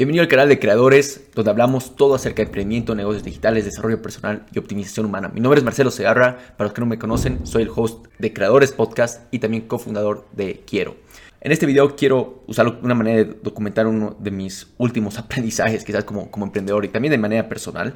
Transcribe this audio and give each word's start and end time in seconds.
Bienvenido 0.00 0.22
al 0.22 0.28
canal 0.28 0.48
de 0.48 0.58
creadores, 0.58 1.28
donde 1.34 1.50
hablamos 1.50 1.94
todo 1.94 2.14
acerca 2.14 2.36
de 2.36 2.46
emprendimiento, 2.46 2.94
negocios 2.94 3.22
digitales, 3.22 3.66
desarrollo 3.66 4.00
personal 4.00 4.46
y 4.50 4.58
optimización 4.58 5.04
humana. 5.04 5.28
Mi 5.28 5.40
nombre 5.40 5.58
es 5.58 5.64
Marcelo 5.64 5.90
Segarra, 5.90 6.38
para 6.56 6.68
los 6.68 6.72
que 6.72 6.80
no 6.80 6.86
me 6.86 6.98
conocen, 6.98 7.46
soy 7.46 7.64
el 7.64 7.70
host 7.76 8.06
de 8.18 8.32
Creadores 8.32 8.72
Podcast 8.72 9.22
y 9.30 9.40
también 9.40 9.66
cofundador 9.66 10.26
de 10.32 10.64
Quiero. 10.66 10.96
En 11.42 11.52
este 11.52 11.66
video 11.66 11.96
quiero 11.96 12.44
usar 12.46 12.78
una 12.82 12.94
manera 12.94 13.18
de 13.18 13.34
documentar 13.42 13.86
uno 13.86 14.16
de 14.18 14.30
mis 14.30 14.68
últimos 14.78 15.18
aprendizajes, 15.18 15.84
quizás 15.84 16.04
como, 16.04 16.30
como 16.30 16.46
emprendedor 16.46 16.82
y 16.86 16.88
también 16.88 17.12
de 17.12 17.18
manera 17.18 17.46
personal, 17.50 17.92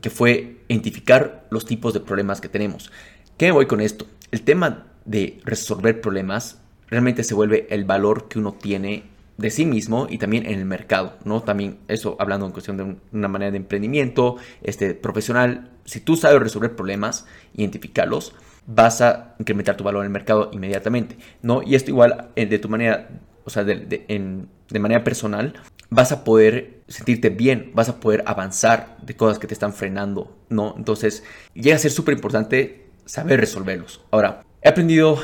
que 0.00 0.08
fue 0.08 0.58
identificar 0.68 1.48
los 1.50 1.64
tipos 1.64 1.92
de 1.92 1.98
problemas 1.98 2.40
que 2.40 2.48
tenemos. 2.48 2.92
¿Qué 3.36 3.46
me 3.46 3.52
voy 3.52 3.66
con 3.66 3.80
esto? 3.80 4.06
El 4.30 4.42
tema 4.42 4.86
de 5.04 5.40
resolver 5.44 6.00
problemas 6.00 6.60
realmente 6.86 7.24
se 7.24 7.34
vuelve 7.34 7.66
el 7.70 7.82
valor 7.82 8.28
que 8.28 8.38
uno 8.38 8.52
tiene 8.52 9.10
de 9.40 9.50
sí 9.50 9.64
mismo 9.64 10.06
y 10.08 10.18
también 10.18 10.46
en 10.46 10.58
el 10.58 10.64
mercado, 10.64 11.16
¿no? 11.24 11.42
También 11.42 11.78
eso 11.88 12.16
hablando 12.18 12.46
en 12.46 12.52
cuestión 12.52 12.76
de 12.76 12.96
una 13.12 13.28
manera 13.28 13.50
de 13.50 13.56
emprendimiento, 13.56 14.36
este, 14.62 14.94
profesional, 14.94 15.70
si 15.84 16.00
tú 16.00 16.16
sabes 16.16 16.40
resolver 16.40 16.76
problemas, 16.76 17.26
identificarlos, 17.54 18.34
vas 18.66 19.00
a 19.00 19.34
incrementar 19.38 19.76
tu 19.76 19.84
valor 19.84 20.02
en 20.02 20.06
el 20.06 20.12
mercado 20.12 20.50
inmediatamente, 20.52 21.16
¿no? 21.42 21.62
Y 21.62 21.74
esto 21.74 21.90
igual 21.90 22.28
eh, 22.36 22.46
de 22.46 22.58
tu 22.58 22.68
manera, 22.68 23.08
o 23.44 23.50
sea, 23.50 23.64
de, 23.64 23.76
de 23.78 24.78
manera 24.78 25.02
personal, 25.02 25.54
vas 25.88 26.12
a 26.12 26.22
poder 26.22 26.82
sentirte 26.86 27.30
bien, 27.30 27.72
vas 27.74 27.88
a 27.88 27.98
poder 27.98 28.22
avanzar 28.26 28.96
de 29.02 29.16
cosas 29.16 29.38
que 29.38 29.46
te 29.46 29.54
están 29.54 29.72
frenando, 29.72 30.36
¿no? 30.48 30.74
Entonces, 30.76 31.24
llega 31.54 31.76
a 31.76 31.80
ser 31.80 31.90
súper 31.90 32.14
importante 32.14 32.86
saber 33.06 33.40
resolverlos. 33.40 34.02
Ahora, 34.10 34.42
he 34.62 34.68
aprendido 34.68 35.18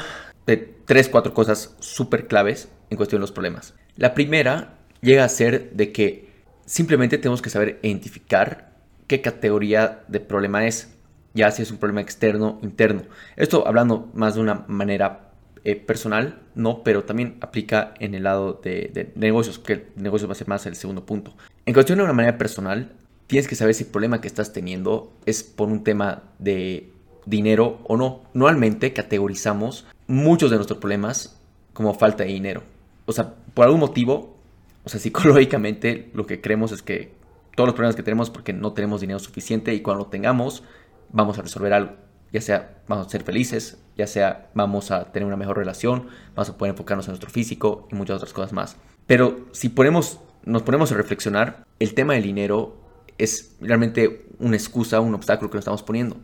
de 0.46 0.56
tres, 0.56 1.08
cuatro 1.08 1.34
cosas 1.34 1.76
súper 1.80 2.26
claves 2.26 2.68
en 2.90 2.96
cuestión 2.96 3.20
de 3.20 3.22
los 3.22 3.32
problemas. 3.32 3.74
La 3.96 4.14
primera 4.14 4.74
llega 5.00 5.24
a 5.24 5.28
ser 5.28 5.70
de 5.72 5.92
que 5.92 6.28
simplemente 6.66 7.18
tenemos 7.18 7.42
que 7.42 7.50
saber 7.50 7.78
identificar 7.82 8.72
qué 9.06 9.20
categoría 9.20 10.04
de 10.08 10.20
problema 10.20 10.66
es, 10.66 10.94
ya 11.34 11.50
si 11.50 11.62
es 11.62 11.70
un 11.70 11.78
problema 11.78 12.00
externo, 12.00 12.58
interno. 12.62 13.02
Esto 13.36 13.66
hablando 13.66 14.10
más 14.14 14.34
de 14.34 14.40
una 14.40 14.64
manera 14.66 15.30
eh, 15.64 15.76
personal, 15.76 16.40
no, 16.54 16.82
pero 16.82 17.04
también 17.04 17.36
aplica 17.40 17.94
en 18.00 18.14
el 18.14 18.24
lado 18.24 18.60
de, 18.62 19.12
negocios, 19.14 19.58
que 19.58 19.72
el 19.74 19.86
negocio 19.96 20.28
va 20.28 20.32
a 20.32 20.36
ser 20.36 20.48
más 20.48 20.66
el 20.66 20.76
segundo 20.76 21.06
punto. 21.06 21.34
En 21.66 21.74
cuestión 21.74 21.98
de 21.98 22.04
una 22.04 22.12
manera 22.12 22.38
personal, 22.38 22.92
tienes 23.26 23.48
que 23.48 23.54
saber 23.54 23.74
si 23.74 23.84
el 23.84 23.90
problema 23.90 24.20
que 24.20 24.28
estás 24.28 24.52
teniendo 24.52 25.12
es 25.24 25.42
por 25.42 25.68
un 25.68 25.84
tema 25.84 26.22
de 26.38 26.90
dinero 27.26 27.80
o 27.84 27.96
no. 27.96 28.22
Normalmente 28.34 28.92
categorizamos 28.92 29.86
muchos 30.06 30.50
de 30.50 30.56
nuestros 30.56 30.78
problemas 30.78 31.40
como 31.72 31.94
falta 31.94 32.24
de 32.24 32.32
dinero 32.32 32.75
o 33.06 33.12
sea, 33.12 33.34
por 33.54 33.66
algún 33.66 33.80
motivo, 33.80 34.36
o 34.84 34.88
sea, 34.88 35.00
psicológicamente 35.00 36.10
lo 36.14 36.26
que 36.26 36.40
creemos 36.40 36.72
es 36.72 36.82
que 36.82 37.14
todos 37.54 37.68
los 37.68 37.74
problemas 37.74 37.96
que 37.96 38.02
tenemos 38.02 38.30
porque 38.30 38.52
no 38.52 38.72
tenemos 38.72 39.00
dinero 39.00 39.18
suficiente 39.18 39.74
y 39.74 39.80
cuando 39.80 40.04
lo 40.04 40.10
tengamos 40.10 40.62
vamos 41.10 41.38
a 41.38 41.42
resolver 41.42 41.72
algo. 41.72 41.92
Ya 42.32 42.40
sea 42.40 42.82
vamos 42.86 43.06
a 43.06 43.10
ser 43.10 43.22
felices, 43.22 43.78
ya 43.96 44.06
sea 44.06 44.50
vamos 44.54 44.90
a 44.90 45.12
tener 45.12 45.26
una 45.26 45.36
mejor 45.36 45.56
relación, 45.56 46.08
vamos 46.34 46.50
a 46.50 46.58
poder 46.58 46.72
enfocarnos 46.72 47.06
en 47.06 47.12
nuestro 47.12 47.30
físico 47.30 47.88
y 47.90 47.94
muchas 47.94 48.16
otras 48.16 48.32
cosas 48.32 48.52
más. 48.52 48.76
Pero 49.06 49.46
si 49.52 49.68
ponemos, 49.68 50.20
nos 50.44 50.62
ponemos 50.62 50.92
a 50.92 50.96
reflexionar, 50.96 51.64
el 51.78 51.94
tema 51.94 52.14
del 52.14 52.24
dinero 52.24 52.76
es 53.18 53.56
realmente 53.60 54.26
una 54.38 54.56
excusa, 54.56 55.00
un 55.00 55.14
obstáculo 55.14 55.50
que 55.50 55.56
nos 55.56 55.62
estamos 55.62 55.82
poniendo. 55.82 56.16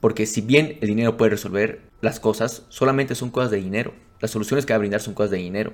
Porque 0.00 0.26
si 0.26 0.40
bien 0.40 0.78
el 0.80 0.88
dinero 0.88 1.16
puede 1.16 1.30
resolver 1.30 1.82
las 2.00 2.20
cosas, 2.20 2.64
solamente 2.68 3.14
son 3.14 3.30
cosas 3.30 3.50
de 3.50 3.56
dinero. 3.56 3.94
Las 4.20 4.30
soluciones 4.30 4.66
que 4.66 4.72
va 4.72 4.76
a 4.76 4.78
brindar 4.78 5.00
son 5.00 5.14
cosas 5.14 5.30
de 5.30 5.38
dinero. 5.38 5.72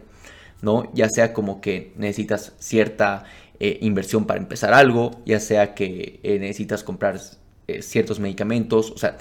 ¿No? 0.62 0.91
Ya 0.95 1.09
sea 1.09 1.34
como 1.34 1.61
que 1.61 1.93
necesitas 1.97 2.55
cierta 2.59 3.25
eh, 3.61 3.78
inversión 3.83 4.25
para 4.25 4.41
empezar 4.41 4.73
algo, 4.73 5.23
ya 5.27 5.39
sea 5.39 5.75
que 5.75 6.21
eh, 6.23 6.39
necesitas 6.39 6.83
comprar 6.83 7.21
eh, 7.69 7.83
ciertos 7.83 8.19
medicamentos, 8.19 8.91
o 8.91 8.99
sea, 8.99 9.19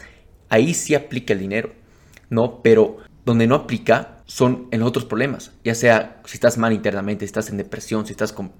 ahí 0.49 0.73
sí 0.73 0.95
aplica 0.95 1.33
el 1.33 1.39
dinero, 1.39 1.73
¿no? 2.29 2.61
Pero 2.61 2.97
donde 3.25 3.47
no 3.47 3.55
aplica 3.55 4.19
son 4.25 4.67
en 4.71 4.81
otros 4.81 5.05
problemas, 5.05 5.51
ya 5.63 5.75
sea 5.75 6.21
si 6.25 6.35
estás 6.35 6.57
mal 6.57 6.73
internamente, 6.73 7.25
si 7.25 7.29
estás 7.29 7.49
en 7.49 7.57
depresión, 7.57 8.05
si 8.05 8.13
estás 8.13 8.31
con 8.31 8.51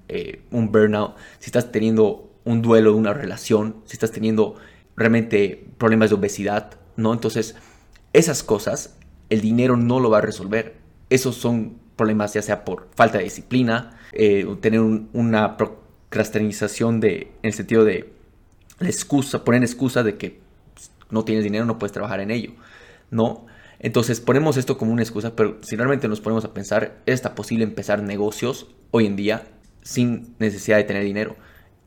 un 0.52 0.72
burnout, 0.72 1.16
si 1.40 1.46
estás 1.46 1.72
teniendo 1.72 2.30
un 2.44 2.62
duelo 2.62 2.91
de 2.91 2.97
una 2.97 3.14
relación, 3.14 3.78
si 3.86 3.94
estás 3.94 4.12
teniendo 4.12 4.56
realmente 4.96 5.66
problemas 5.78 6.09
de 6.09 6.18
obesidad, 6.18 6.78
¿no? 6.97 7.14
Entonces, 7.14 7.56
esas 8.14 8.44
cosas 8.44 8.97
el 9.31 9.41
dinero 9.41 9.78
no 9.78 10.00
lo 10.00 10.09
va 10.09 10.20
a 10.20 10.22
resolver. 10.22 10.75
Esos 11.09 11.38
son 11.38 11.81
problemas 11.96 12.34
ya 12.34 12.41
sea 12.41 12.66
por 12.66 12.88
falta 12.96 13.18
de 13.18 13.25
disciplina, 13.25 13.97
eh, 14.13 14.46
tener 14.62 14.81
una 14.81 15.57
procrastinización 15.57 17.00
de, 17.00 17.31
en 17.41 17.47
el 17.50 17.53
sentido 17.53 17.84
de 17.85 18.13
la 18.79 18.88
excusa, 18.88 19.44
poner 19.44 19.63
excusa 19.63 20.03
de 20.03 20.18
que 20.18 20.40
no 21.09 21.24
tienes 21.24 21.44
dinero, 21.44 21.66
no 21.66 21.78
puedes 21.78 21.91
trabajar 21.91 22.19
en 22.19 22.31
ello, 22.31 22.52
¿no? 23.09 23.46
Entonces 23.79 24.22
ponemos 24.22 24.57
esto 24.57 24.78
como 24.78 24.91
una 24.91 25.02
excusa, 25.02 25.35
pero 25.35 25.57
si 25.62 25.75
realmente 25.75 26.07
nos 26.07 26.22
ponemos 26.22 26.46
a 26.46 26.53
pensar, 26.53 27.02
¿es 27.06 27.22
posible 27.22 27.63
empezar 27.63 28.03
negocios 28.03 28.68
hoy 28.91 29.06
en 29.06 29.16
día 29.16 29.47
sin 29.81 30.35
necesidad 30.40 30.78
de 30.78 30.84
tener 30.84 31.03
dinero? 31.03 31.35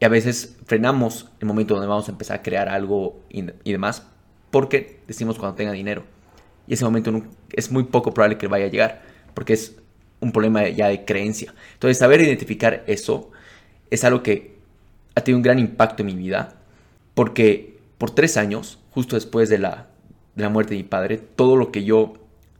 Y 0.00 0.04
a 0.04 0.08
veces 0.08 0.56
frenamos 0.66 1.30
el 1.40 1.46
momento 1.46 1.74
donde 1.74 1.86
vamos 1.86 2.08
a 2.08 2.12
empezar 2.12 2.38
a 2.38 2.42
crear 2.42 2.68
algo 2.68 3.20
y 3.30 3.72
demás 3.72 4.08
porque 4.54 5.00
decimos 5.08 5.36
cuando 5.36 5.56
tenga 5.56 5.72
dinero. 5.72 6.04
Y 6.68 6.74
ese 6.74 6.84
momento 6.84 7.24
es 7.50 7.72
muy 7.72 7.82
poco 7.82 8.14
probable 8.14 8.38
que 8.38 8.46
vaya 8.46 8.66
a 8.66 8.68
llegar, 8.68 9.02
porque 9.34 9.52
es 9.52 9.74
un 10.24 10.32
problema 10.32 10.68
ya 10.68 10.88
de 10.88 11.04
creencia. 11.04 11.54
Entonces, 11.74 11.98
saber 11.98 12.20
identificar 12.20 12.82
eso 12.86 13.30
es 13.90 14.04
algo 14.04 14.22
que 14.22 14.56
ha 15.14 15.20
tenido 15.20 15.38
un 15.38 15.42
gran 15.42 15.58
impacto 15.58 16.02
en 16.02 16.06
mi 16.06 16.14
vida, 16.14 16.54
porque 17.14 17.78
por 17.98 18.10
tres 18.10 18.36
años, 18.36 18.80
justo 18.90 19.14
después 19.14 19.48
de 19.48 19.58
la, 19.58 19.86
de 20.34 20.42
la 20.42 20.48
muerte 20.48 20.74
de 20.74 20.78
mi 20.78 20.84
padre, 20.84 21.18
todo 21.18 21.56
lo 21.56 21.70
que 21.70 21.84
yo 21.84 22.14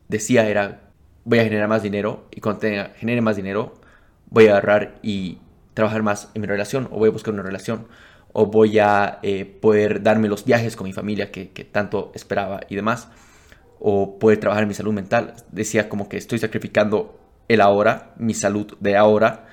decía 0.08 0.48
era, 0.48 0.82
voy 1.24 1.40
a 1.40 1.44
generar 1.44 1.68
más 1.68 1.82
dinero, 1.82 2.26
y 2.30 2.40
cuando 2.40 2.60
tenga, 2.60 2.92
genere 2.96 3.20
más 3.20 3.36
dinero, 3.36 3.74
voy 4.30 4.46
a 4.46 4.52
agarrar 4.52 4.98
y 5.02 5.38
trabajar 5.74 6.02
más 6.02 6.30
en 6.34 6.42
mi 6.42 6.46
relación, 6.46 6.88
o 6.92 6.98
voy 6.98 7.08
a 7.08 7.12
buscar 7.12 7.34
una 7.34 7.42
relación, 7.42 7.88
o 8.32 8.46
voy 8.46 8.78
a 8.78 9.18
eh, 9.22 9.44
poder 9.44 10.02
darme 10.02 10.28
los 10.28 10.44
viajes 10.44 10.76
con 10.76 10.86
mi 10.86 10.92
familia 10.92 11.32
que, 11.32 11.50
que 11.50 11.64
tanto 11.64 12.12
esperaba 12.14 12.60
y 12.68 12.76
demás, 12.76 13.08
o 13.80 14.18
poder 14.18 14.38
trabajar 14.38 14.62
en 14.62 14.68
mi 14.68 14.74
salud 14.74 14.92
mental. 14.92 15.34
Decía 15.50 15.88
como 15.88 16.08
que 16.08 16.16
estoy 16.16 16.38
sacrificando 16.38 17.18
el 17.48 17.60
ahora, 17.60 18.14
mi 18.16 18.34
salud 18.34 18.76
de 18.80 18.96
ahora, 18.96 19.46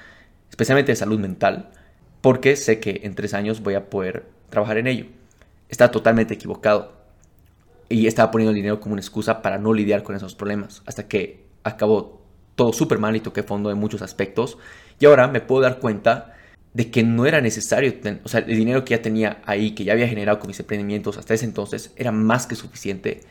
especialmente 0.49 0.91
de 0.91 0.95
salud 0.95 1.19
mental, 1.19 1.71
porque 2.21 2.55
sé 2.55 2.79
que 2.79 3.01
en 3.03 3.15
tres 3.15 3.33
años 3.33 3.61
voy 3.61 3.75
a 3.75 3.89
poder 3.89 4.25
trabajar 4.49 4.77
en 4.77 4.87
ello. 4.87 5.05
Está 5.69 5.91
totalmente 5.91 6.33
equivocado. 6.35 6.93
Y 7.89 8.07
estaba 8.07 8.31
poniendo 8.31 8.51
el 8.51 8.55
dinero 8.55 8.79
como 8.79 8.93
una 8.93 9.01
excusa 9.01 9.41
para 9.41 9.57
no 9.57 9.73
lidiar 9.73 10.03
con 10.03 10.15
esos 10.15 10.35
problemas. 10.35 10.81
Hasta 10.85 11.07
que 11.07 11.45
acabó 11.63 12.21
todo 12.55 12.73
súper 12.73 12.99
mal 12.99 13.15
y 13.15 13.19
toqué 13.19 13.43
fondo 13.43 13.71
en 13.71 13.77
muchos 13.77 14.01
aspectos. 14.01 14.57
Y 14.99 15.05
ahora 15.05 15.27
me 15.27 15.41
puedo 15.41 15.61
dar 15.61 15.79
cuenta 15.79 16.35
de 16.73 16.89
que 16.89 17.03
no 17.03 17.25
era 17.25 17.41
necesario, 17.41 17.93
o 18.23 18.29
sea, 18.29 18.41
el 18.41 18.55
dinero 18.55 18.85
que 18.85 18.91
ya 18.91 19.01
tenía 19.01 19.41
ahí, 19.45 19.71
que 19.71 19.83
ya 19.83 19.91
había 19.91 20.07
generado 20.07 20.39
con 20.39 20.47
mis 20.47 20.59
emprendimientos 20.59 21.17
hasta 21.17 21.33
ese 21.33 21.43
entonces, 21.43 21.91
era 21.97 22.13
más 22.13 22.47
que 22.47 22.55
suficiente 22.55 23.21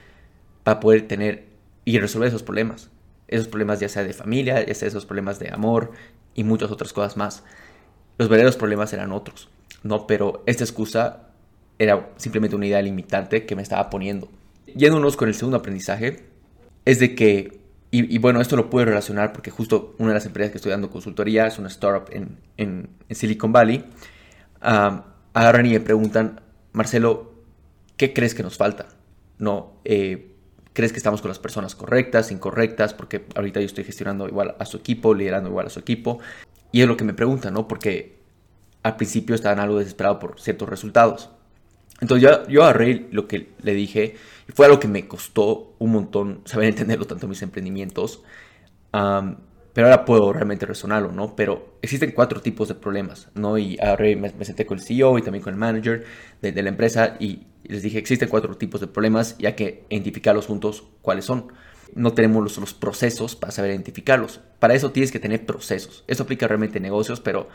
para 0.63 0.79
poder 0.79 1.09
tener 1.09 1.47
y 1.87 1.99
resolver 1.99 2.29
esos 2.29 2.43
problemas 2.43 2.91
esos 3.31 3.49
problemas 3.49 3.81
ya 3.81 3.89
sea 3.89 4.03
de 4.03 4.13
familia, 4.13 4.65
ya 4.67 4.75
sea 4.75 4.89
esos 4.89 5.07
problemas 5.07 5.39
de 5.39 5.51
amor 5.51 5.93
y 6.35 6.45
muchas 6.45 6.71
otras 6.71 6.93
cosas 6.93 7.17
más. 7.17 7.45
Los 8.19 8.29
verdaderos 8.29 8.57
problemas 8.57 8.93
eran 8.93 9.13
otros, 9.13 9.49
¿no? 9.83 10.07
Pero 10.07 10.43
esta 10.47 10.65
excusa 10.65 11.29
era 11.79 12.11
simplemente 12.17 12.57
una 12.57 12.67
idea 12.67 12.83
limitante 12.83 13.47
que 13.47 13.57
me 13.57 13.63
estaba 13.63 13.89
poniendo. 13.89 14.29
Yéndonos 14.67 15.17
con 15.17 15.29
el 15.29 15.35
segundo 15.35 15.57
aprendizaje, 15.57 16.25
es 16.85 16.99
de 16.99 17.15
que, 17.15 17.61
y, 17.93 18.19
bueno, 18.19 18.41
esto 18.41 18.57
lo 18.57 18.71
puedo 18.71 18.85
relacionar 18.85 19.33
porque 19.33 19.51
justo 19.51 19.95
una 19.99 20.11
de 20.11 20.15
las 20.15 20.27
empresas 20.27 20.53
que 20.53 20.59
estoy 20.59 20.71
dando 20.71 20.91
consultoría 20.91 21.47
es 21.47 21.59
una 21.59 21.69
startup 21.69 22.09
en, 22.13 22.39
en, 22.57 22.89
Silicon 23.11 23.53
Valley, 23.53 23.85
agarran 24.61 25.67
y 25.67 25.71
me 25.71 25.81
preguntan, 25.81 26.41
Marcelo, 26.73 27.33
¿qué 27.97 28.13
crees 28.13 28.35
que 28.35 28.43
nos 28.43 28.57
falta? 28.57 28.87
No, 29.39 29.73
eh, 29.85 30.35
crees 30.73 30.93
que 30.93 30.99
estamos 30.99 31.21
con 31.21 31.29
las 31.29 31.39
personas 31.39 31.75
correctas, 31.75 32.31
incorrectas, 32.31 32.95
porque 32.95 33.25
ahorita 33.35 33.61
yo 33.61 33.67
estoy 33.67 33.85
gestionando 33.85 34.29
igual 34.29 34.55
a 34.59 34.65
su 34.65 34.77
equipo, 34.77 35.15
liderando 35.15 35.51
igual 35.51 35.67
a 35.67 35.71
su 35.71 35.81
equipo. 35.81 36.21
Y 36.73 36.83
es 36.83 36.89
lo 36.89 36.97
que 36.97 37.05
me 37.05 37.15
preguntan, 37.15 37.55
¿no? 37.55 37.67
Porque 37.67 38.21
al 38.83 38.97
principio 38.97 39.35
estaban 39.35 39.59
algo 39.59 39.79
desesperados 39.79 40.19
por 40.19 40.41
ciertos 40.41 40.69
resultados. 40.69 41.31
Entonces 42.01 42.29
yo, 42.29 42.49
yo 42.49 42.63
agarré 42.63 43.09
lo 43.11 43.27
que 43.29 43.51
le 43.63 43.75
dije 43.75 44.17
y 44.49 44.53
fue 44.53 44.67
algo 44.67 44.81
que 44.81 44.89
me 44.89 45.07
costó 45.07 45.75
un 45.79 45.93
montón 45.93 46.43
saber 46.45 46.69
entenderlo 46.71 47.07
tanto 47.07 47.27
en 47.27 47.31
mis 47.31 47.43
emprendimientos. 47.43 48.23
Pero 49.73 49.87
ahora 49.87 50.05
puedo 50.05 50.33
realmente 50.33 50.67
resonarlo, 50.67 51.13
¿no? 51.13 51.37
Pero 51.37 51.79
existen 51.83 52.13
cuatro 52.13 52.41
tipos 52.41 52.69
de 52.69 52.75
problemas, 52.75 53.29
¿no? 53.35 53.59
Y 53.59 53.79
agarré, 53.79 54.17
me, 54.17 54.45
senté 54.45 54.67
con 54.67 54.79
el 54.79 54.85
CEO 54.85 55.19
y 55.19 55.23
también 55.23 55.43
con 55.43 55.53
el 55.53 55.59
manager 55.59 56.05
de, 56.43 56.53
de 56.53 56.63
la 56.63 56.71
empresa 56.71 57.17
y 57.19 57.47
les 57.65 57.83
dije, 57.83 57.99
existen 57.99 58.29
cuatro 58.29 58.57
tipos 58.57 58.81
de 58.81 58.87
problemas 58.87 59.37
y 59.39 59.47
hay 59.47 59.55
que 59.55 59.85
identificarlos 59.89 60.47
juntos 60.47 60.85
cuáles 61.03 61.25
son. 61.25 61.53
No 61.95 62.13
tenemos 62.13 62.43
los, 62.43 62.59
los, 62.59 62.75
procesos 62.75 63.35
para 63.35 63.53
saber 63.53 63.73
identificarlos. 63.73 64.41
Para 64.59 64.75
eso 64.75 64.93
tienes 64.93 65.11
que 65.11 65.19
tener 65.19 65.45
procesos. 65.45 66.05
Eso 66.07 66.23
aplica 66.23 66.47
realmente 66.47 66.79
en 66.79 66.85
negocios, 66.85 67.21
pero 67.21 67.49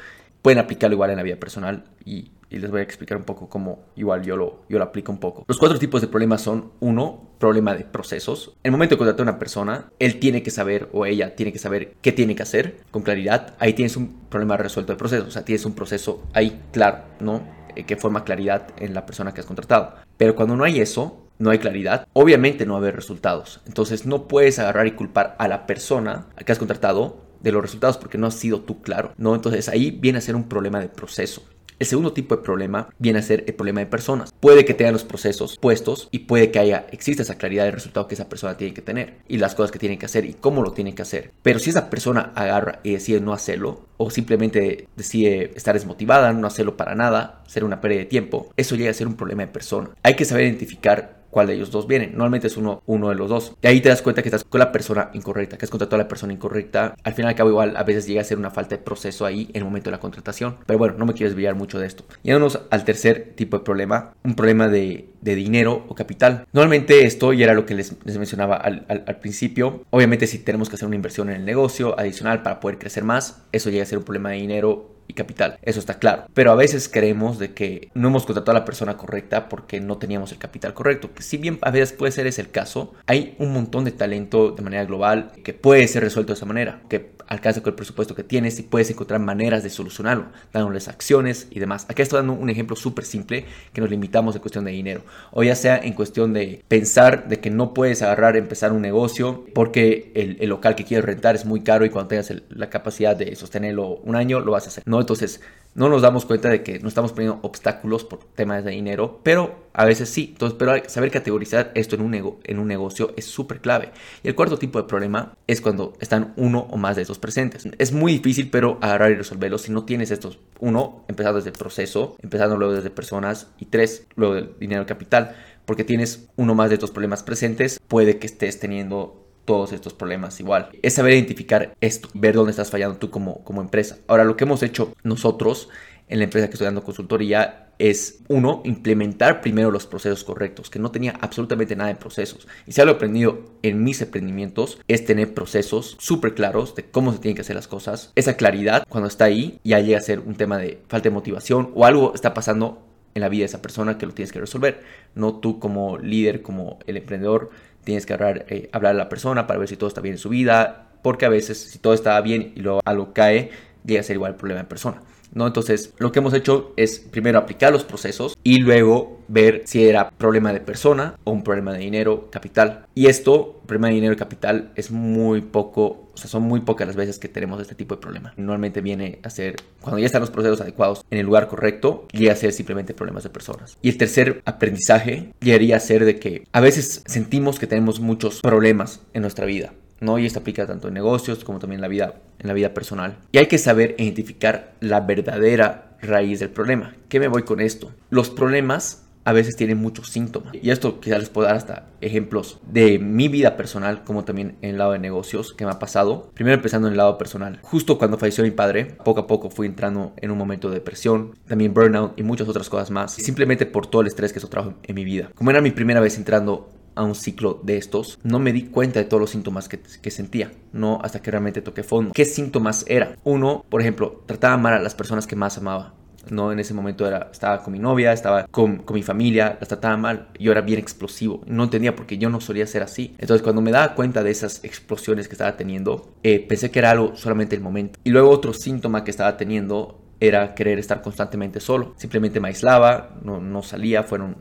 pueden 0.45 0.59
aplicarlo 0.59 0.93
igual 0.93 1.09
en 1.09 1.17
la 1.17 1.23
vida 1.23 1.37
personal 1.37 1.85
y, 2.05 2.29
les 2.51 2.69
voy 2.69 2.79
a 2.79 2.83
explicar 2.83 3.17
un 3.17 3.23
poco 3.23 3.49
cómo 3.49 3.79
igual 3.95 4.21
yo 4.21 4.37
lo, 4.37 4.61
yo 4.69 4.77
lo 4.77 4.83
aplico 4.85 5.11
un 5.11 5.17
poco. 5.17 5.43
Los 5.47 5.57
cuatro 5.57 5.79
tipos 5.79 6.01
de 6.01 6.07
problemas 6.07 6.41
son, 6.41 6.71
uno, 6.79 7.31
problema 7.39 7.73
de 7.73 7.83
procesos. 7.83 8.49
En 8.63 8.69
el 8.69 8.71
momento 8.71 8.93
de 8.93 8.99
contratar 8.99 9.27
a 9.27 9.31
una 9.31 9.39
persona, 9.39 9.91
él 9.97 10.19
tiene 10.19 10.43
que 10.43 10.51
saber 10.51 10.87
o 10.93 11.07
ella 11.07 11.35
tiene 11.35 11.51
que 11.51 11.57
saber 11.57 11.95
qué 11.99 12.11
tiene 12.11 12.35
que 12.35 12.43
hacer 12.43 12.77
con 12.91 13.01
claridad. 13.01 13.55
Ahí 13.57 13.73
tienes 13.73 13.97
un 13.97 14.21
problema 14.29 14.55
resuelto 14.55 14.93
de 14.93 14.97
proceso, 14.97 15.25
o 15.27 15.31
sea, 15.31 15.43
tienes 15.43 15.65
un 15.65 15.73
proceso 15.73 16.21
ahí 16.31 16.61
claro, 16.71 16.99
¿no? 17.19 17.41
Eh, 17.75 17.83
que 17.83 17.97
forma 17.97 18.23
claridad 18.23 18.67
en 18.77 18.93
la 18.93 19.07
persona 19.07 19.33
que 19.33 19.41
has 19.41 19.47
contratado. 19.47 19.95
Pero 20.15 20.35
cuando 20.35 20.55
no 20.55 20.63
hay 20.63 20.79
eso, 20.79 21.25
no 21.39 21.49
hay 21.49 21.57
claridad, 21.57 22.07
obviamente 22.13 22.65
no 22.65 22.73
va 22.73 22.79
a 22.79 22.81
haber 22.83 22.95
resultados. 22.95 23.61
Entonces 23.65 24.05
no 24.05 24.27
puedes 24.27 24.59
agarrar 24.59 24.85
y 24.85 24.91
culpar 24.91 25.35
a 25.39 25.47
la 25.47 25.65
persona 25.65 26.27
que 26.45 26.51
has 26.51 26.59
contratado 26.59 27.24
de 27.45 27.51
los 27.53 27.61
resultados 27.61 27.97
porque 27.97 28.17
no 28.17 28.27
has 28.27 28.35
sido 28.35 28.61
tú 28.61 28.81
claro, 28.81 29.13
¿no? 29.17 29.35
Entonces 29.35 29.69
ahí 29.69 29.91
viene 29.91 30.17
a 30.17 30.21
ser 30.21 30.35
un 30.35 30.49
problema 30.49 30.79
de 30.79 30.89
proceso. 30.89 31.43
El 31.77 31.87
segundo 31.87 32.13
tipo 32.13 32.35
de 32.35 32.41
problema 32.41 32.87
viene 32.99 33.19
a 33.19 33.21
ser 33.21 33.43
el 33.47 33.53
problema 33.53 33.81
de 33.81 33.85
personas. 33.85 34.33
Puede 34.39 34.63
que 34.63 34.73
tengan 34.73 34.93
los 34.93 35.03
procesos 35.03 35.57
puestos 35.59 36.07
y 36.09 36.19
puede 36.19 36.49
que 36.49 36.59
haya, 36.59 36.87
exista 36.91 37.23
esa 37.23 37.37
claridad 37.37 37.65
del 37.65 37.73
resultado 37.73 38.07
que 38.07 38.15
esa 38.15 38.29
persona 38.29 38.55
tiene 38.55 38.73
que 38.73 38.81
tener 38.81 39.17
y 39.27 39.37
las 39.37 39.55
cosas 39.55 39.71
que 39.71 39.79
tiene 39.79 39.97
que 39.97 40.05
hacer 40.05 40.25
y 40.25 40.33
cómo 40.33 40.63
lo 40.63 40.71
tiene 40.71 40.95
que 40.95 41.01
hacer. 41.01 41.31
Pero 41.43 41.59
si 41.59 41.71
esa 41.71 41.89
persona 41.89 42.31
agarra 42.33 42.79
y 42.83 42.91
decide 42.91 43.19
no 43.19 43.33
hacerlo 43.33 43.87
o 43.97 44.09
simplemente 44.09 44.87
decide 44.95 45.51
estar 45.55 45.75
desmotivada, 45.75 46.31
no 46.31 46.47
hacerlo 46.47 46.77
para 46.77 46.95
nada, 46.95 47.43
ser 47.45 47.65
una 47.65 47.81
pérdida 47.81 47.99
de 47.99 48.05
tiempo, 48.05 48.53
eso 48.55 48.75
llega 48.75 48.91
a 48.91 48.93
ser 48.93 49.07
un 49.07 49.17
problema 49.17 49.41
de 49.45 49.51
persona. 49.51 49.89
Hay 50.01 50.15
que 50.15 50.25
saber 50.25 50.45
identificar 50.45 51.24
cuál 51.35 51.47
de 51.47 51.53
ellos 51.55 51.69
dos 51.69 51.85
viene. 51.85 52.07
Normalmente 52.07 52.47
es 52.47 52.55
uno, 52.55 52.81
uno 52.85 53.09
de 53.09 53.15
los 53.15 53.29
dos. 53.29 53.57
Y 53.61 53.67
ahí 53.67 53.81
te 53.81 53.89
das 53.89 54.01
cuenta 54.01 54.21
que 54.21 54.29
estás 54.29 54.45
con 54.45 54.57
la 54.57 54.71
persona 54.71 55.09
incorrecta, 55.11 55.57
que 55.57 55.65
has 55.65 55.69
contratado 55.69 55.97
a 55.97 56.05
la 56.05 56.07
persona 56.07 56.31
incorrecta. 56.31 56.95
Al 57.03 57.13
final 57.13 57.31
y 57.31 57.33
al 57.33 57.35
cabo 57.35 57.49
igual 57.49 57.75
a 57.75 57.83
veces 57.83 58.07
llega 58.07 58.21
a 58.21 58.23
ser 58.23 58.37
una 58.37 58.51
falta 58.51 58.77
de 58.77 58.81
proceso 58.81 59.25
ahí 59.25 59.49
en 59.49 59.57
el 59.57 59.65
momento 59.65 59.89
de 59.89 59.91
la 59.91 59.99
contratación. 59.99 60.55
Pero 60.65 60.79
bueno, 60.79 60.95
no 60.97 61.05
me 61.05 61.11
quiero 61.11 61.29
desviar 61.29 61.55
mucho 61.55 61.77
de 61.77 61.87
esto. 61.87 62.05
Yéndonos 62.23 62.61
al 62.69 62.85
tercer 62.85 63.33
tipo 63.35 63.57
de 63.57 63.65
problema, 63.65 64.13
un 64.23 64.35
problema 64.35 64.69
de, 64.69 65.09
de 65.19 65.35
dinero 65.35 65.85
o 65.89 65.93
capital. 65.93 66.47
Normalmente 66.53 67.05
esto 67.05 67.33
ya 67.33 67.43
era 67.43 67.53
lo 67.53 67.65
que 67.65 67.75
les, 67.75 67.93
les 68.05 68.17
mencionaba 68.17 68.55
al, 68.55 68.85
al, 68.87 69.19
principio. 69.19 69.83
Obviamente 69.89 70.27
si 70.27 70.39
tenemos 70.39 70.69
que 70.69 70.75
hacer 70.75 70.87
una 70.87 70.95
inversión 70.95 71.29
en 71.29 71.35
el 71.35 71.45
negocio 71.45 71.99
adicional 71.99 72.43
para 72.43 72.61
poder 72.61 72.77
crecer 72.77 73.03
más, 73.03 73.43
eso 73.51 73.69
llega 73.69 73.83
a 73.83 73.87
ser 73.87 73.97
un 73.97 74.05
problema 74.05 74.29
de 74.29 74.37
dinero 74.37 74.94
y 75.07 75.13
capital. 75.13 75.57
Eso 75.61 75.79
está 75.79 75.99
claro. 75.99 76.25
Pero 76.33 76.51
a 76.51 76.55
veces 76.55 76.89
creemos 76.89 77.39
de 77.39 77.53
que 77.53 77.89
no 77.93 78.07
hemos 78.09 78.25
contratado 78.25 78.57
a 78.57 78.61
la 78.61 78.65
persona 78.65 78.97
correcta 78.97 79.49
porque 79.49 79.79
no 79.79 79.97
teníamos 79.97 80.31
el 80.31 80.37
capital 80.37 80.73
correcto. 80.73 81.09
Si 81.19 81.37
bien 81.37 81.59
a 81.61 81.71
veces 81.71 81.93
puede 81.93 82.11
ser 82.11 82.27
ese 82.27 82.41
el 82.41 82.51
caso, 82.51 82.93
hay 83.07 83.35
un 83.39 83.53
montón 83.53 83.85
de 83.85 83.91
talento 83.91 84.51
de 84.51 84.61
manera 84.61 84.85
global 84.85 85.31
que 85.43 85.53
puede 85.53 85.87
ser 85.87 86.03
resuelto 86.03 86.33
de 86.33 86.37
esa 86.37 86.45
manera. 86.45 86.81
Que 86.89 87.14
alcanza 87.27 87.61
con 87.61 87.71
el 87.71 87.75
presupuesto 87.75 88.15
que 88.15 88.23
tienes 88.23 88.59
y 88.59 88.63
puedes 88.63 88.89
encontrar 88.89 89.19
maneras 89.19 89.63
de 89.63 89.69
solucionarlo, 89.69 90.27
dándoles 90.53 90.87
acciones 90.87 91.47
y 91.51 91.59
demás. 91.59 91.85
Aquí 91.89 92.01
estoy 92.01 92.17
dando 92.17 92.33
un 92.33 92.49
ejemplo 92.49 92.75
súper 92.75 93.05
simple 93.05 93.45
que 93.73 93.81
nos 93.81 93.89
limitamos 93.89 94.35
en 94.35 94.41
cuestión 94.41 94.65
de 94.65 94.71
dinero. 94.71 95.01
O 95.31 95.43
ya 95.43 95.55
sea 95.55 95.77
en 95.77 95.93
cuestión 95.93 96.33
de 96.33 96.63
pensar 96.67 97.27
de 97.27 97.39
que 97.39 97.49
no 97.49 97.73
puedes 97.73 98.01
agarrar, 98.01 98.37
empezar 98.37 98.71
un 98.71 98.81
negocio 98.81 99.45
porque 99.53 100.11
el, 100.15 100.37
el 100.39 100.49
local 100.49 100.75
que 100.75 100.85
quieres 100.85 101.05
rentar 101.05 101.35
es 101.35 101.45
muy 101.45 101.61
caro 101.61 101.85
y 101.85 101.89
cuando 101.89 102.09
tengas 102.09 102.33
la 102.49 102.69
capacidad 102.69 103.15
de 103.15 103.35
sostenerlo 103.35 103.97
un 104.03 104.15
año, 104.15 104.39
lo 104.39 104.51
vas 104.51 104.65
a 104.65 104.67
hacer. 104.69 104.83
¿no? 104.85 104.99
Entonces, 104.99 105.41
no 105.75 105.89
nos 105.89 106.01
damos 106.01 106.25
cuenta 106.25 106.49
de 106.49 106.63
que 106.63 106.79
no 106.79 106.87
estamos 106.87 107.11
poniendo 107.11 107.39
obstáculos 107.41 108.05
por 108.05 108.19
temas 108.19 108.63
de 108.63 108.71
dinero, 108.71 109.19
pero 109.23 109.65
a 109.73 109.83
veces 109.83 110.09
sí. 110.09 110.29
Entonces, 110.31 110.57
pero 110.57 110.73
saber 110.87 111.11
categorizar 111.11 111.71
esto 111.75 111.95
en 111.95 112.01
un, 112.01 112.39
en 112.43 112.59
un 112.59 112.67
negocio 112.67 113.13
es 113.17 113.25
súper 113.25 113.59
clave. 113.59 113.91
Y 114.23 114.29
el 114.29 114.35
cuarto 114.35 114.57
tipo 114.57 114.81
de 114.81 114.87
problema 114.87 115.37
es 115.47 115.59
cuando 115.59 115.93
están 115.99 116.33
uno 116.37 116.67
o 116.71 116.77
más 116.77 116.95
de 116.95 117.01
estos 117.01 117.19
presentes. 117.19 117.67
Es 117.77 117.91
muy 117.91 118.13
difícil, 118.13 118.49
pero 118.49 118.79
agarrar 118.81 119.11
y 119.11 119.15
resolverlo 119.15 119.57
si 119.57 119.73
no 119.73 119.83
tienes 119.83 120.11
estos. 120.11 120.39
Uno, 120.59 121.03
empezando 121.09 121.37
desde 121.37 121.49
el 121.49 121.57
proceso, 121.57 122.15
empezando 122.21 122.55
luego 122.55 122.73
desde 122.73 122.89
personas 122.89 123.47
y 123.59 123.65
tres, 123.65 124.07
luego 124.15 124.35
del 124.35 124.51
dinero 124.57 124.85
capital. 124.85 125.35
Porque 125.65 125.83
tienes 125.83 126.29
uno 126.37 126.55
más 126.55 126.69
de 126.69 126.75
estos 126.75 126.91
problemas 126.91 127.23
presentes, 127.23 127.81
puede 127.87 128.17
que 128.17 128.27
estés 128.27 128.59
teniendo 128.59 129.24
todos 129.45 129.71
estos 129.71 129.93
problemas 129.93 130.39
igual. 130.39 130.69
Es 130.81 130.95
saber 130.95 131.13
identificar 131.13 131.75
esto, 131.81 132.09
ver 132.13 132.35
dónde 132.35 132.51
estás 132.51 132.71
fallando 132.71 132.97
tú 132.97 133.09
como, 133.09 133.43
como 133.43 133.61
empresa. 133.61 133.97
Ahora, 134.07 134.23
lo 134.23 134.35
que 134.35 134.43
hemos 134.43 134.63
hecho 134.63 134.93
nosotros 135.03 135.69
en 136.07 136.19
la 136.19 136.25
empresa 136.25 136.47
que 136.47 136.53
estoy 136.53 136.65
dando 136.65 136.83
consultoría 136.83 137.61
es, 137.77 138.19
uno, 138.27 138.61
implementar 138.63 139.41
primero 139.41 139.71
los 139.71 139.85
procesos 139.85 140.23
correctos, 140.23 140.69
que 140.69 140.79
no 140.79 140.91
tenía 140.91 141.13
absolutamente 141.19 141.75
nada 141.75 141.89
de 141.89 141.95
procesos. 141.95 142.47
Y 142.65 142.71
si 142.71 142.81
algo 142.81 142.93
he 142.93 142.95
aprendido 142.95 143.39
en 143.63 143.83
mis 143.83 144.01
emprendimientos 144.01 144.79
es 144.87 145.05
tener 145.05 145.33
procesos 145.33 145.97
súper 145.99 146.35
claros 146.35 146.75
de 146.75 146.85
cómo 146.85 147.11
se 147.11 147.19
tienen 147.19 147.35
que 147.35 147.41
hacer 147.41 147.55
las 147.55 147.67
cosas. 147.67 148.11
Esa 148.15 148.37
claridad, 148.37 148.85
cuando 148.87 149.07
está 149.07 149.25
ahí, 149.25 149.59
ya 149.63 149.79
llega 149.79 149.97
a 149.97 150.01
ser 150.01 150.19
un 150.19 150.35
tema 150.35 150.57
de 150.57 150.81
falta 150.87 151.09
de 151.09 151.15
motivación 151.15 151.71
o 151.75 151.85
algo 151.85 152.13
está 152.13 152.33
pasando 152.33 152.81
en 153.13 153.21
la 153.21 153.29
vida 153.29 153.41
de 153.41 153.45
esa 153.45 153.61
persona 153.61 153.97
que 153.97 154.05
lo 154.05 154.13
tienes 154.13 154.31
que 154.31 154.39
resolver. 154.39 154.83
No 155.15 155.39
tú 155.39 155.59
como 155.59 155.97
líder, 155.97 156.41
como 156.41 156.79
el 156.85 156.97
emprendedor, 156.97 157.49
tienes 157.85 158.05
que 158.05 158.13
hablar, 158.13 158.45
eh, 158.49 158.69
hablar 158.73 158.91
a 158.95 158.97
la 158.97 159.07
persona 159.07 159.47
para 159.47 159.59
ver 159.59 159.69
si 159.69 159.77
todo 159.77 159.87
está 159.87 160.01
bien 160.01 160.15
en 160.15 160.19
su 160.19 160.29
vida, 160.29 160.89
porque 161.01 161.25
a 161.25 161.29
veces 161.29 161.57
si 161.57 161.79
todo 161.79 161.93
está 161.93 162.19
bien 162.19 162.51
y 162.55 162.59
luego 162.59 162.81
algo 162.83 163.13
cae, 163.13 163.51
llega 163.85 164.01
a 164.01 164.03
ser 164.03 164.15
igual 164.15 164.33
el 164.33 164.37
problema 164.37 164.61
de 164.61 164.67
persona. 164.67 165.01
¿No? 165.33 165.47
Entonces, 165.47 165.93
lo 165.97 166.11
que 166.11 166.19
hemos 166.19 166.33
hecho 166.33 166.73
es 166.77 166.99
primero 166.99 167.39
aplicar 167.39 167.71
los 167.71 167.83
procesos 167.83 168.37
y 168.43 168.59
luego 168.59 169.19
ver 169.27 169.63
si 169.65 169.87
era 169.87 170.09
problema 170.11 170.53
de 170.53 170.59
persona 170.59 171.15
o 171.23 171.31
un 171.31 171.43
problema 171.43 171.73
de 171.73 171.79
dinero, 171.79 172.29
capital. 172.31 172.85
Y 172.93 173.07
esto, 173.07 173.61
problema 173.65 173.87
de 173.87 173.95
dinero 173.95 174.13
y 174.13 174.17
capital, 174.17 174.71
es 174.75 174.91
muy 174.91 175.41
poco, 175.41 176.09
o 176.13 176.17
sea, 176.17 176.29
son 176.29 176.43
muy 176.43 176.61
pocas 176.61 176.87
las 176.87 176.95
veces 176.95 177.19
que 177.19 177.27
tenemos 177.27 177.61
este 177.61 177.75
tipo 177.75 177.95
de 177.95 178.01
problema. 178.01 178.33
Normalmente 178.37 178.81
viene 178.81 179.19
a 179.23 179.29
ser, 179.29 179.55
cuando 179.81 179.99
ya 179.99 180.05
están 180.05 180.21
los 180.21 180.31
procesos 180.31 180.61
adecuados 180.61 181.03
en 181.09 181.19
el 181.19 181.25
lugar 181.25 181.47
correcto, 181.47 182.05
llega 182.11 182.33
a 182.33 182.35
ser 182.35 182.51
simplemente 182.51 182.93
problemas 182.93 183.23
de 183.23 183.29
personas. 183.29 183.77
Y 183.81 183.89
el 183.89 183.97
tercer 183.97 184.41
aprendizaje 184.45 185.33
llegaría 185.41 185.77
a 185.77 185.79
ser 185.79 186.05
de 186.05 186.19
que 186.19 186.47
a 186.51 186.61
veces 186.61 187.03
sentimos 187.05 187.59
que 187.59 187.67
tenemos 187.67 187.99
muchos 187.99 188.41
problemas 188.41 189.01
en 189.13 189.21
nuestra 189.21 189.45
vida 189.45 189.73
¿no? 190.05 190.17
Y 190.17 190.25
esto 190.25 190.39
aplica 190.39 190.65
tanto 190.65 190.87
en 190.87 190.93
negocios 190.93 191.43
como 191.43 191.59
también 191.59 191.79
en 191.79 191.81
la 191.81 191.87
vida, 191.87 192.15
en 192.39 192.47
la 192.47 192.53
vida 192.53 192.73
personal. 192.73 193.17
Y 193.31 193.39
hay 193.39 193.47
que 193.47 193.57
saber 193.57 193.95
identificar 193.97 194.73
la 194.79 195.01
verdadera 195.01 195.97
raíz 196.01 196.39
del 196.39 196.49
problema. 196.49 196.95
¿Qué 197.09 197.19
me 197.19 197.27
voy 197.27 197.43
con 197.43 197.59
esto? 197.59 197.91
Los 198.09 198.29
problemas 198.29 199.05
a 199.25 199.33
veces 199.33 199.55
tienen 199.55 199.79
muchos 199.79 200.09
síntomas. 200.09 200.53
Y 200.61 200.69
esto 200.69 200.99
quizás 200.99 201.19
les 201.19 201.29
puedo 201.29 201.47
dar 201.47 201.57
hasta 201.57 201.87
ejemplos 201.99 202.59
de 202.71 202.99
mi 202.99 203.27
vida 203.27 203.57
personal, 203.57 204.03
como 204.03 204.23
también 204.23 204.55
en 204.61 204.71
el 204.71 204.77
lado 204.77 204.91
de 204.91 204.99
negocios 204.99 205.53
que 205.53 205.65
me 205.65 205.71
ha 205.71 205.79
pasado. 205.79 206.29
Primero 206.35 206.55
empezando 206.55 206.87
en 206.87 206.93
el 206.93 206.97
lado 206.97 207.17
personal. 207.17 207.59
Justo 207.63 207.97
cuando 207.97 208.19
falleció 208.19 208.43
mi 208.43 208.51
padre, 208.51 208.85
poco 209.03 209.21
a 209.21 209.27
poco 209.27 209.49
fui 209.49 209.65
entrando 209.65 210.13
en 210.17 210.29
un 210.29 210.37
momento 210.37 210.69
de 210.69 210.75
depresión, 210.75 211.35
también 211.47 211.73
burnout 211.73 212.17
y 212.17 212.23
muchas 212.23 212.47
otras 212.47 212.69
cosas 212.69 212.91
más. 212.91 213.13
Simplemente 213.13 213.65
por 213.65 213.87
todo 213.87 214.03
el 214.03 214.07
estrés 214.07 214.31
que 214.31 214.37
eso 214.37 214.47
trajo 214.47 214.75
en 214.83 214.95
mi 214.95 215.03
vida. 215.03 215.31
Como 215.33 215.49
era 215.49 215.59
mi 215.59 215.71
primera 215.71 215.99
vez 215.99 216.17
entrando 216.17 216.69
a 216.95 217.03
un 217.03 217.15
ciclo 217.15 217.59
de 217.63 217.77
estos, 217.77 218.19
no 218.23 218.39
me 218.39 218.53
di 218.53 218.63
cuenta 218.63 218.99
de 218.99 219.05
todos 219.05 219.21
los 219.21 219.29
síntomas 219.29 219.69
que, 219.69 220.11
sentía, 220.11 220.51
no 220.73 220.99
hasta 221.03 221.21
que 221.21 221.31
realmente 221.31 221.61
toqué 221.61 221.83
fondo. 221.83 222.11
¿Qué 222.13 222.25
síntomas 222.25 222.85
era? 222.87 223.17
Uno, 223.23 223.65
por 223.69 223.81
ejemplo, 223.81 224.23
trataba 224.25 224.57
mal 224.57 224.73
a 224.73 224.79
las 224.79 224.95
personas 224.95 225.27
que 225.27 225.35
más 225.35 225.57
amaba. 225.57 225.93
No, 226.29 226.51
en 226.51 226.59
ese 226.59 226.73
momento 226.73 227.07
era, 227.07 227.29
estaba 227.31 227.61
con 227.61 227.73
mi 227.73 227.77
novia, 227.77 228.11
estaba 228.11 228.47
con, 228.47 228.83
mi 228.91 229.03
familia, 229.03 229.57
las 229.59 229.69
trataba 229.69 229.95
mal. 229.95 230.29
Yo 230.39 230.51
era 230.51 230.61
bien 230.61 230.79
explosivo. 230.79 231.43
No 231.45 231.65
entendía 231.65 231.95
porque 231.95 232.17
yo 232.17 232.31
no 232.31 232.41
solía 232.41 232.65
ser 232.65 232.81
así. 232.81 233.13
Entonces, 233.19 233.43
cuando 233.43 233.61
me 233.61 233.69
daba 233.69 233.93
cuenta 233.93 234.23
de 234.23 234.31
esas 234.31 234.63
explosiones 234.63 235.27
que 235.27 235.35
estaba 235.35 235.55
teniendo, 235.55 236.09
eh, 236.23 236.39
pensé 236.39 236.71
que 236.71 236.79
era 236.79 236.91
algo 236.91 237.15
solamente 237.15 237.55
el 237.55 237.61
momento. 237.61 237.99
Y 238.03 238.09
luego 238.09 238.31
otro 238.31 238.53
síntoma 238.53 239.03
que 239.03 239.11
estaba 239.11 239.37
teniendo 239.37 240.01
era 240.19 240.55
querer 240.55 240.79
estar 240.79 241.01
constantemente 241.01 241.59
solo. 241.59 241.93
Simplemente 241.97 242.39
me 242.39 242.47
aislaba, 242.47 243.17
no, 243.21 243.39
no 243.39 243.61
salía, 243.61 244.03
fueron 244.03 244.37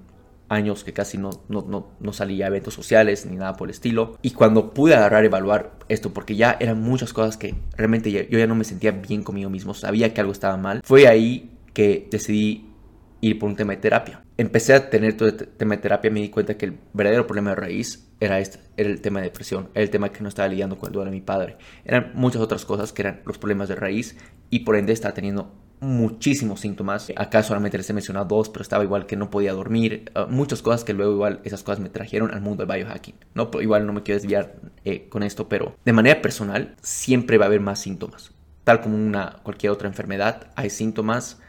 años 0.48 0.84
que 0.84 0.92
casi 0.92 1.18
no, 1.18 1.30
no, 1.48 1.92
no, 1.98 2.12
salía 2.12 2.46
a 2.46 2.48
eventos 2.48 2.74
sociales 2.74 3.26
ni 3.26 3.36
nada 3.36 3.54
por 3.54 3.68
el 3.68 3.70
estilo. 3.72 4.18
Y 4.22 4.30
cuando 4.30 4.72
pude 4.74 4.94
agarrar, 4.94 5.24
evaluar 5.24 5.78
esto, 5.88 6.12
porque 6.12 6.36
ya 6.36 6.56
eran 6.60 6.80
muchas 6.80 7.12
cosas 7.12 7.36
que 7.36 7.54
realmente 7.76 8.10
yo 8.10 8.38
ya 8.38 8.46
no 8.46 8.54
me 8.54 8.64
sentía 8.64 8.92
bien 8.92 9.22
conmigo 9.22 9.50
mismo, 9.50 9.74
sabía 9.74 10.12
que 10.12 10.20
algo 10.20 10.32
estaba 10.32 10.56
mal, 10.56 10.80
fue 10.84 11.08
ahí 11.08 11.50
que 11.72 12.08
decidí 12.10 12.70
ir 13.20 13.38
por 13.38 13.48
un 13.48 13.56
tema 13.56 13.72
de 13.72 13.78
terapia. 13.78 14.22
Empecé 14.36 14.74
a 14.74 14.90
tener 14.90 15.16
todo 15.16 15.28
este 15.28 15.46
tema 15.46 15.76
de 15.76 15.82
terapia, 15.82 16.10
me 16.10 16.20
di 16.20 16.28
cuenta 16.28 16.56
que 16.56 16.66
el 16.66 16.78
verdadero 16.92 17.26
problema 17.26 17.50
de 17.50 17.56
raíz 17.56 18.08
era 18.20 18.38
este, 18.38 18.58
era 18.76 18.90
el 18.90 19.00
tema 19.00 19.20
de 19.20 19.26
depresión, 19.26 19.70
era 19.74 19.82
el 19.82 19.90
tema 19.90 20.10
que 20.10 20.22
no 20.22 20.28
estaba 20.28 20.48
lidiando 20.48 20.76
con 20.78 20.88
el 20.88 20.92
duelo 20.92 21.10
de 21.10 21.16
mi 21.16 21.22
padre. 21.22 21.56
Eran 21.84 22.12
muchas 22.14 22.42
otras 22.42 22.64
cosas 22.64 22.92
que 22.92 23.02
eran 23.02 23.22
los 23.24 23.38
problemas 23.38 23.68
de 23.68 23.76
raíz 23.76 24.16
y 24.50 24.60
por 24.60 24.76
ende 24.76 24.92
estaba 24.92 25.14
teniendo 25.14 25.52
muchísimos 25.80 26.60
síntomas. 26.60 27.12
Acá 27.16 27.42
solamente 27.42 27.76
les 27.76 27.88
he 27.90 27.92
mencionado 27.92 28.26
dos, 28.26 28.48
pero 28.48 28.62
estaba 28.62 28.84
igual 28.84 29.06
que 29.06 29.16
no 29.16 29.30
podía 29.30 29.52
dormir. 29.52 30.10
Uh, 30.14 30.30
muchas 30.30 30.62
cosas 30.62 30.84
que 30.84 30.92
luego 30.92 31.12
igual 31.12 31.40
esas 31.44 31.62
cosas 31.62 31.80
me 31.80 31.88
trajeron 31.88 32.32
al 32.32 32.40
mundo 32.40 32.64
del 32.64 32.76
biohacking. 32.76 33.14
No, 33.34 33.50
igual 33.60 33.86
no 33.86 33.92
me 33.92 34.02
quiero 34.02 34.20
desviar 34.20 34.56
eh, 34.84 35.08
con 35.08 35.22
esto, 35.22 35.48
pero 35.48 35.76
de 35.84 35.92
manera 35.92 36.22
personal 36.22 36.76
siempre 36.82 37.38
va 37.38 37.44
a 37.44 37.48
haber 37.48 37.60
más 37.60 37.80
síntomas. 37.80 38.32
Tal 38.64 38.80
como 38.80 38.96
una 38.96 39.40
cualquier 39.42 39.72
otra 39.72 39.88
enfermedad, 39.88 40.48
hay 40.56 40.70
síntomas, 40.70 41.40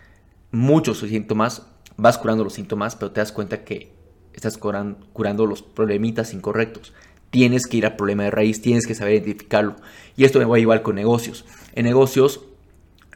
muchos 0.52 1.00
síntomas. 1.00 1.68
Vas 1.98 2.18
curando 2.18 2.44
los 2.44 2.54
síntomas, 2.54 2.96
pero 2.96 3.12
te 3.12 3.22
das 3.22 3.32
cuenta 3.32 3.64
que 3.64 3.94
estás 4.34 4.58
curando, 4.58 4.98
curando 5.14 5.46
los 5.46 5.62
problemitas 5.62 6.34
incorrectos. 6.34 6.94
Tienes 7.30 7.68
que 7.68 7.78
ir 7.78 7.86
al 7.86 7.96
problema 7.96 8.24
de 8.24 8.32
raíz, 8.32 8.62
tienes 8.62 8.86
que 8.86 8.96
saber 8.96 9.16
identificarlo. 9.16 9.78
Y 10.18 10.26
esto 10.26 10.40
me 10.40 10.46
va 10.46 10.60
igual 10.60 10.82
con 10.82 10.96
negocios. 10.96 11.46
En 11.74 11.86
negocios 11.86 12.42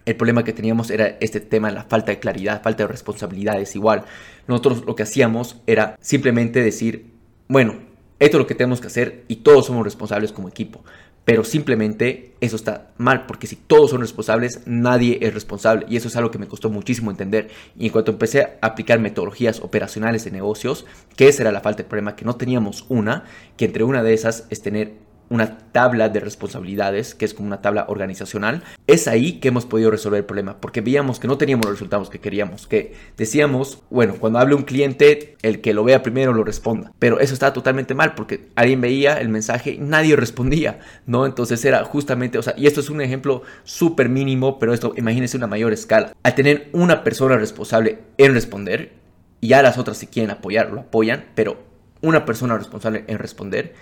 el 0.10 0.16
problema 0.16 0.44
que 0.44 0.54
teníamos 0.54 0.90
era 0.90 1.18
este 1.20 1.40
tema, 1.40 1.70
la 1.70 1.84
falta 1.84 2.12
de 2.12 2.18
claridad, 2.18 2.64
falta 2.64 2.84
de 2.84 2.88
responsabilidades 2.88 3.76
igual. 3.76 4.06
Nosotros 4.48 4.84
lo 4.88 4.96
que 4.96 5.04
hacíamos 5.04 5.58
era 5.68 5.96
simplemente 6.02 6.64
decir, 6.64 7.12
bueno, 7.48 7.76
esto 8.18 8.38
es 8.38 8.42
lo 8.42 8.48
que 8.48 8.56
tenemos 8.56 8.82
que 8.82 8.88
hacer 8.88 9.24
y 9.28 9.38
todos 9.38 9.68
somos 9.68 9.84
responsables 9.84 10.32
como 10.32 10.50
equipo. 10.50 10.84
Pero 11.26 11.44
simplemente 11.44 12.34
eso 12.42 12.56
está 12.56 12.90
mal, 12.98 13.28
porque 13.28 13.46
si 13.46 13.56
todos 13.56 13.92
son 13.92 14.02
responsables, 14.02 14.62
nadie 14.66 15.20
es 15.22 15.32
responsable. 15.32 15.86
Y 15.88 15.96
eso 15.96 16.08
es 16.08 16.16
algo 16.16 16.32
que 16.32 16.40
me 16.40 16.48
costó 16.48 16.72
muchísimo 16.72 17.12
entender. 17.12 17.50
Y 17.78 17.86
en 17.86 17.92
cuanto 17.92 18.10
empecé 18.10 18.42
a 18.42 18.58
aplicar 18.64 19.00
metodologías 19.00 19.60
operacionales 19.60 20.24
de 20.24 20.32
negocios, 20.32 20.88
que 21.16 21.28
esa 21.28 21.44
era 21.44 21.52
la 21.52 21.62
falta 21.62 21.84
de 21.84 21.90
problema, 21.90 22.16
que 22.16 22.26
no 22.26 22.36
teníamos 22.36 22.88
una, 22.90 23.26
que 23.58 23.66
entre 23.66 23.84
una 23.84 24.02
de 24.02 24.16
esas 24.16 24.48
es 24.50 24.64
tener 24.64 24.94
una 25.30 25.58
tabla 25.72 26.10
de 26.10 26.20
responsabilidades, 26.20 27.14
que 27.14 27.26
es 27.26 27.34
como 27.34 27.48
una 27.48 27.62
tabla 27.62 27.86
organizacional, 27.88 28.64
es 28.88 29.08
ahí 29.08 29.40
que 29.40 29.50
hemos 29.50 29.66
podido 29.66 29.92
resolver 29.92 30.20
el 30.20 30.26
problema, 30.26 30.60
porque 30.60 30.82
veíamos 30.82 31.20
que 31.20 31.28
no 31.28 31.38
teníamos 31.38 31.66
los 31.66 31.76
resultados 31.76 32.10
que 32.10 32.20
queríamos, 32.20 32.68
que 32.68 32.96
decíamos, 33.18 33.84
bueno, 33.90 34.16
cuando 34.20 34.40
hable 34.40 34.56
un 34.56 34.64
cliente, 34.64 35.38
el 35.42 35.62
que 35.62 35.74
lo 35.74 35.84
vea 35.84 36.02
primero 36.02 36.34
lo 36.34 36.44
responda, 36.44 36.92
pero 37.00 37.20
eso 37.20 37.34
estaba 37.34 37.54
totalmente 37.54 37.94
mal, 37.94 38.16
porque 38.16 38.50
alguien 38.56 38.82
veía 38.82 39.20
el 39.22 39.30
mensaje 39.30 39.72
y 39.72 39.78
nadie 39.78 40.16
respondía, 40.18 40.80
¿no? 41.06 41.26
Entonces 41.26 41.64
era 41.64 41.84
justamente, 41.84 42.38
o 42.38 42.42
sea, 42.42 42.56
y 42.58 42.68
esto 42.68 42.80
es 42.80 42.90
un 42.90 43.02
ejemplo 43.02 43.44
súper 43.64 44.10
mínimo, 44.10 44.60
pero 44.60 44.74
esto, 44.74 44.94
imagínense 44.98 45.38
una 45.38 45.48
mayor 45.48 45.74
escala. 45.74 46.14
Al 46.24 46.36
tener 46.36 46.70
una 46.74 47.04
persona 47.04 47.38
responsable 47.38 48.00
en 48.18 48.34
responder, 48.34 48.94
y 49.42 49.50
ya 49.50 49.62
las 49.62 49.78
otras 49.78 49.98
si 49.98 50.08
quieren 50.08 50.32
apoyar, 50.32 50.72
lo 50.72 50.82
apoyan, 50.82 51.26
pero 51.36 51.58
una 52.02 52.26
persona 52.26 52.58
responsable 52.58 53.04
en 53.08 53.20
responder, 53.20 53.74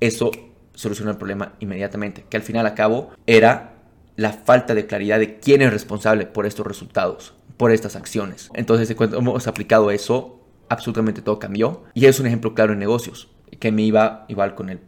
eso 0.00 0.30
solucionó 0.74 1.10
el 1.10 1.16
problema 1.16 1.54
inmediatamente, 1.60 2.24
que 2.28 2.36
al 2.36 2.42
final 2.42 2.66
a 2.66 2.74
cabo 2.74 3.10
era 3.26 3.74
la 4.16 4.32
falta 4.32 4.74
de 4.74 4.86
claridad 4.86 5.18
de 5.18 5.38
quién 5.38 5.62
es 5.62 5.72
responsable 5.72 6.26
por 6.26 6.46
estos 6.46 6.66
resultados, 6.66 7.34
por 7.56 7.72
estas 7.72 7.96
acciones. 7.96 8.50
Entonces, 8.54 8.94
cuando 8.94 9.18
hemos 9.18 9.46
aplicado 9.46 9.90
eso, 9.90 10.40
absolutamente 10.68 11.22
todo 11.22 11.38
cambió. 11.38 11.84
Y 11.94 12.06
es 12.06 12.20
un 12.20 12.26
ejemplo 12.26 12.54
claro 12.54 12.72
en 12.72 12.78
negocios, 12.78 13.28
que 13.58 13.72
me 13.72 13.82
iba 13.82 14.24
igual 14.28 14.54
con 14.54 14.68
el 14.68 14.80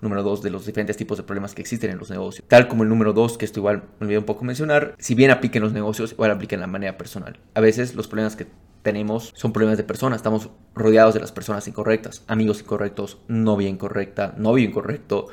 número 0.00 0.24
dos 0.24 0.42
de 0.42 0.50
los 0.50 0.66
diferentes 0.66 0.96
tipos 0.96 1.16
de 1.16 1.22
problemas 1.22 1.54
que 1.54 1.62
existen 1.62 1.90
en 1.90 1.98
los 1.98 2.10
negocios. 2.10 2.44
Tal 2.48 2.66
como 2.66 2.82
el 2.82 2.88
número 2.88 3.12
dos, 3.12 3.38
que 3.38 3.44
esto 3.44 3.60
igual 3.60 3.84
me 4.00 4.06
olvidé 4.06 4.18
un 4.18 4.24
poco 4.24 4.44
mencionar, 4.44 4.96
si 4.98 5.14
bien 5.14 5.30
aplica 5.30 5.58
en 5.58 5.62
los 5.62 5.72
negocios, 5.72 6.12
igual 6.12 6.32
aplica 6.32 6.56
en 6.56 6.60
la 6.60 6.66
manera 6.66 6.98
personal. 6.98 7.38
A 7.54 7.60
veces 7.60 7.94
los 7.94 8.08
problemas 8.08 8.34
que 8.34 8.48
tenemos 8.82 9.32
son 9.34 9.52
problemas 9.52 9.78
de 9.78 9.84
personas, 9.84 10.16
estamos 10.16 10.50
rodeados 10.74 11.14
de 11.14 11.20
las 11.20 11.32
personas 11.32 11.66
incorrectas, 11.68 12.24
amigos 12.26 12.60
incorrectos, 12.60 13.18
novia 13.28 13.68
incorrecta, 13.68 14.34
novio 14.36 14.64
incorrecto. 14.64 15.28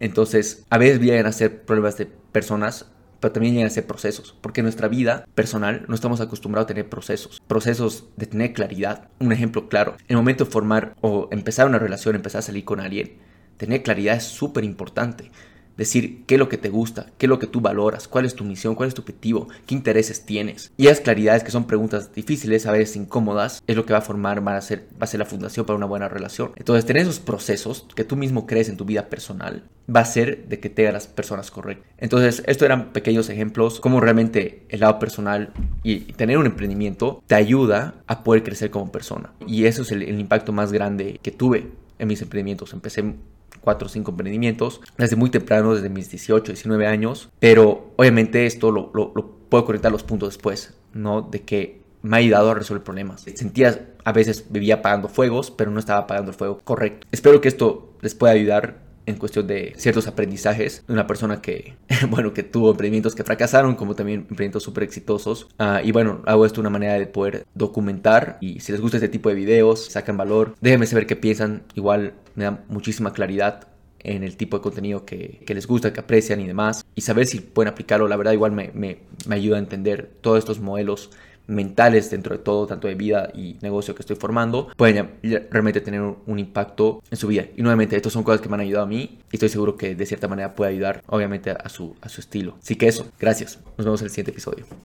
Entonces, 0.00 0.66
a 0.70 0.78
veces 0.78 0.98
vienen 0.98 1.26
a 1.26 1.32
ser 1.32 1.62
problemas 1.62 1.96
de 1.96 2.06
personas, 2.06 2.90
pero 3.20 3.32
también 3.32 3.54
llegan 3.54 3.68
a 3.68 3.70
ser 3.70 3.86
procesos, 3.86 4.36
porque 4.40 4.60
en 4.60 4.64
nuestra 4.64 4.88
vida 4.88 5.26
personal 5.34 5.84
no 5.86 5.94
estamos 5.94 6.20
acostumbrados 6.20 6.66
a 6.66 6.74
tener 6.74 6.88
procesos, 6.88 7.40
procesos 7.46 8.08
de 8.16 8.26
tener 8.26 8.52
claridad. 8.52 9.08
Un 9.20 9.32
ejemplo 9.32 9.68
claro, 9.68 9.94
en 10.00 10.06
el 10.10 10.16
momento 10.16 10.44
de 10.44 10.50
formar 10.50 10.94
o 11.00 11.28
empezar 11.30 11.66
una 11.66 11.78
relación, 11.78 12.16
empezar 12.16 12.40
a 12.40 12.42
salir 12.42 12.64
con 12.64 12.80
alguien, 12.80 13.18
tener 13.58 13.82
claridad 13.82 14.16
es 14.16 14.24
súper 14.24 14.64
importante 14.64 15.30
decir 15.76 16.24
qué 16.26 16.34
es 16.34 16.38
lo 16.38 16.48
que 16.48 16.58
te 16.58 16.68
gusta, 16.68 17.06
qué 17.18 17.26
es 17.26 17.30
lo 17.30 17.38
que 17.38 17.46
tú 17.46 17.60
valoras, 17.60 18.08
cuál 18.08 18.24
es 18.24 18.34
tu 18.34 18.44
misión, 18.44 18.74
cuál 18.74 18.88
es 18.88 18.94
tu 18.94 19.02
objetivo, 19.02 19.48
qué 19.66 19.74
intereses 19.74 20.24
tienes. 20.24 20.72
Y 20.76 20.86
esas 20.86 21.00
claridades 21.00 21.44
que 21.44 21.50
son 21.50 21.66
preguntas 21.66 22.14
difíciles, 22.14 22.66
a 22.66 22.72
veces 22.72 22.96
incómodas, 22.96 23.62
es 23.66 23.76
lo 23.76 23.86
que 23.86 23.92
va 23.92 24.00
a 24.00 24.02
formar, 24.02 24.46
va 24.46 24.56
a 24.56 24.60
ser, 24.60 24.86
va 24.94 25.04
a 25.04 25.06
ser 25.06 25.20
la 25.20 25.26
fundación 25.26 25.66
para 25.66 25.76
una 25.76 25.86
buena 25.86 26.08
relación. 26.08 26.52
Entonces, 26.56 26.84
tener 26.84 27.02
esos 27.02 27.20
procesos 27.20 27.86
que 27.94 28.04
tú 28.04 28.16
mismo 28.16 28.46
crees 28.46 28.68
en 28.68 28.76
tu 28.76 28.84
vida 28.84 29.08
personal 29.08 29.64
va 29.94 30.00
a 30.00 30.04
ser 30.04 30.46
de 30.46 30.60
que 30.60 30.70
tengas 30.70 30.94
las 30.94 31.06
personas 31.06 31.50
correctas. 31.50 31.92
Entonces, 31.98 32.42
estos 32.46 32.66
eran 32.66 32.92
pequeños 32.92 33.28
ejemplos, 33.28 33.80
cómo 33.80 34.00
realmente 34.00 34.64
el 34.68 34.80
lado 34.80 34.98
personal 34.98 35.52
y 35.82 36.00
tener 36.12 36.38
un 36.38 36.46
emprendimiento 36.46 37.22
te 37.26 37.34
ayuda 37.34 37.94
a 38.06 38.22
poder 38.22 38.42
crecer 38.42 38.70
como 38.70 38.92
persona. 38.92 39.32
Y 39.46 39.66
eso 39.66 39.82
es 39.82 39.92
el, 39.92 40.02
el 40.02 40.20
impacto 40.20 40.52
más 40.52 40.72
grande 40.72 41.18
que 41.22 41.30
tuve 41.30 41.68
en 41.98 42.08
mis 42.08 42.22
emprendimientos. 42.22 42.72
Empecé 42.72 43.14
cuatro 43.62 43.86
o 43.86 43.88
cinco 43.88 44.10
emprendimientos 44.10 44.80
desde 44.98 45.16
muy 45.16 45.30
temprano, 45.30 45.74
desde 45.74 45.88
mis 45.88 46.10
18, 46.10 46.52
19 46.52 46.86
años, 46.86 47.30
pero 47.38 47.92
obviamente 47.96 48.46
esto 48.46 48.70
lo, 48.70 48.90
lo, 48.94 49.42
puedo 49.48 49.64
conectar 49.64 49.92
los 49.92 50.02
puntos 50.02 50.30
después, 50.30 50.74
¿no? 50.94 51.22
De 51.22 51.42
que 51.42 51.82
me 52.02 52.16
ha 52.16 52.20
ayudado 52.20 52.50
a 52.50 52.54
resolver 52.54 52.82
problemas. 52.82 53.22
Sentía, 53.34 53.90
a 54.04 54.12
veces 54.12 54.46
vivía 54.50 54.76
apagando 54.76 55.08
fuegos, 55.08 55.50
pero 55.50 55.70
no 55.70 55.78
estaba 55.78 56.00
apagando 56.00 56.30
el 56.30 56.36
fuego 56.36 56.60
correcto. 56.64 57.06
Espero 57.12 57.40
que 57.40 57.48
esto 57.48 57.92
les 58.00 58.14
pueda 58.14 58.32
ayudar 58.32 58.82
en 59.06 59.16
cuestión 59.16 59.46
de 59.46 59.72
ciertos 59.76 60.06
aprendizajes 60.06 60.84
de 60.86 60.92
una 60.92 61.06
persona 61.06 61.40
que, 61.40 61.76
bueno, 62.08 62.32
que 62.32 62.42
tuvo 62.42 62.70
emprendimientos 62.70 63.14
que 63.14 63.24
fracasaron, 63.24 63.74
como 63.74 63.94
también 63.94 64.20
emprendimientos 64.20 64.62
súper 64.62 64.84
exitosos. 64.84 65.48
Uh, 65.58 65.84
y 65.84 65.92
bueno, 65.92 66.22
hago 66.26 66.46
esto 66.46 66.60
una 66.60 66.70
manera 66.70 66.94
de 66.94 67.06
poder 67.06 67.46
documentar 67.54 68.38
y 68.40 68.60
si 68.60 68.72
les 68.72 68.80
gusta 68.80 68.96
este 68.98 69.08
tipo 69.08 69.28
de 69.28 69.34
videos, 69.34 69.86
sacan 69.86 70.16
valor, 70.16 70.54
déjenme 70.60 70.86
saber 70.86 71.06
qué 71.06 71.16
piensan. 71.16 71.62
Igual 71.74 72.14
me 72.34 72.44
da 72.44 72.64
muchísima 72.68 73.12
claridad 73.12 73.68
en 74.00 74.24
el 74.24 74.36
tipo 74.36 74.56
de 74.56 74.62
contenido 74.62 75.04
que, 75.04 75.40
que, 75.46 75.54
les 75.54 75.66
gusta, 75.66 75.92
que 75.92 76.00
aprecian 76.00 76.40
y 76.40 76.46
demás. 76.46 76.84
Y 76.94 77.02
saber 77.02 77.26
si 77.26 77.40
pueden 77.40 77.72
aplicarlo, 77.72 78.08
la 78.08 78.16
verdad 78.16 78.32
igual 78.32 78.52
me, 78.52 78.70
me, 78.74 78.98
me 79.26 79.36
ayuda 79.36 79.56
a 79.56 79.60
entender 79.60 80.10
todos 80.20 80.38
estos 80.38 80.60
modelos 80.60 81.10
mentales 81.46 82.10
dentro 82.10 82.36
de 82.36 82.42
todo, 82.42 82.66
tanto 82.66 82.88
de 82.88 82.94
vida 82.94 83.30
y 83.34 83.56
negocio 83.62 83.94
que 83.94 84.02
estoy 84.02 84.16
formando, 84.16 84.68
pueden 84.76 85.10
realmente 85.50 85.80
tener 85.80 86.00
un, 86.00 86.38
impacto 86.38 87.02
en 87.10 87.16
su 87.16 87.28
vida. 87.28 87.46
Y 87.56 87.62
nuevamente, 87.62 87.96
estas 87.96 88.12
son 88.12 88.22
cosas 88.22 88.40
que 88.40 88.48
me 88.48 88.54
han 88.54 88.60
ayudado 88.60 88.84
a 88.84 88.88
mí 88.88 89.18
y 89.30 89.36
estoy 89.36 89.48
seguro 89.48 89.76
que 89.76 89.94
de 89.94 90.06
cierta 90.06 90.28
manera 90.28 90.54
puede 90.54 90.72
ayudar, 90.72 91.02
obviamente, 91.06 91.50
a 91.50 91.68
su, 91.68 91.96
a 92.00 92.08
su 92.08 92.20
estilo. 92.20 92.56
Así 92.62 92.76
que 92.76 92.88
eso, 92.88 93.06
gracias. 93.18 93.58
Nos 93.76 93.84
vemos 93.84 94.00
en 94.00 94.06
el 94.06 94.10
siguiente 94.10 94.30
episodio. 94.30 94.66